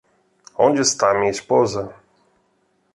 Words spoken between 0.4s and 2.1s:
Onde está minha esposa?